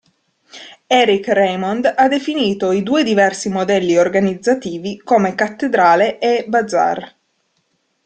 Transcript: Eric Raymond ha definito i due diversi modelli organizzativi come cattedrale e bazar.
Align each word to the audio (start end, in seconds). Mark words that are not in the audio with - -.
Eric 0.87 1.27
Raymond 1.27 1.93
ha 1.95 2.07
definito 2.07 2.71
i 2.71 2.81
due 2.81 3.03
diversi 3.03 3.49
modelli 3.49 3.97
organizzativi 3.97 4.97
come 4.97 5.35
cattedrale 5.35 6.17
e 6.17 6.43
bazar. 6.47 7.15